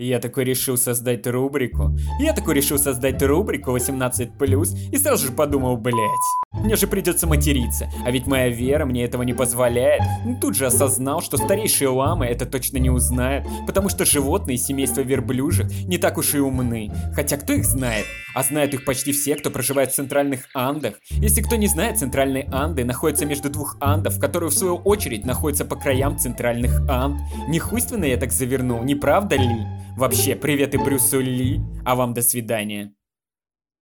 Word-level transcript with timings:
Я 0.00 0.20
такой 0.20 0.44
решил 0.44 0.76
создать 0.76 1.26
рубрику. 1.26 1.90
Я 2.20 2.32
такой 2.32 2.54
решил 2.54 2.78
создать 2.78 3.20
рубрику 3.20 3.76
18+, 3.76 4.92
и 4.92 4.96
сразу 4.96 5.26
же 5.26 5.32
подумал, 5.32 5.76
блять, 5.76 5.96
мне 6.52 6.76
же 6.76 6.86
придется 6.86 7.26
материться, 7.26 7.90
а 8.06 8.12
ведь 8.12 8.28
моя 8.28 8.48
вера 8.48 8.84
мне 8.84 9.02
этого 9.02 9.22
не 9.24 9.32
позволяет. 9.34 10.00
Ну, 10.24 10.38
тут 10.40 10.54
же 10.54 10.66
осознал, 10.66 11.20
что 11.20 11.36
старейшие 11.36 11.88
ламы 11.88 12.26
это 12.26 12.46
точно 12.46 12.78
не 12.78 12.90
узнают, 12.90 13.44
потому 13.66 13.88
что 13.88 14.04
животные 14.04 14.56
семейства 14.56 15.00
верблюжих 15.00 15.68
не 15.86 15.98
так 15.98 16.16
уж 16.16 16.32
и 16.34 16.38
умны. 16.38 16.92
Хотя 17.12 17.36
кто 17.36 17.54
их 17.54 17.64
знает? 17.64 18.06
А 18.36 18.44
знают 18.44 18.74
их 18.74 18.84
почти 18.84 19.10
все, 19.10 19.34
кто 19.34 19.50
проживает 19.50 19.90
в 19.90 19.96
центральных 19.96 20.46
Андах. 20.54 20.94
Если 21.10 21.42
кто 21.42 21.56
не 21.56 21.66
знает, 21.66 21.98
центральные 21.98 22.48
Анды 22.52 22.84
находятся 22.84 23.26
между 23.26 23.50
двух 23.50 23.76
Андов, 23.80 24.20
которые 24.20 24.50
в 24.50 24.54
свою 24.54 24.76
очередь 24.76 25.26
находятся 25.26 25.64
по 25.64 25.74
краям 25.74 26.16
центральных 26.18 26.88
Анд. 26.88 27.20
Не 27.48 27.58
хуйственно 27.58 28.04
я 28.04 28.16
так 28.16 28.30
завернул, 28.30 28.84
не 28.84 28.94
правда 28.94 29.34
ли? 29.34 29.66
Вообще, 29.98 30.36
привет 30.36 30.74
и 30.74 30.78
Брюсу 30.78 31.18
Ли, 31.18 31.60
а 31.84 31.96
вам 31.96 32.14
до 32.14 32.22
свидания. 32.22 32.94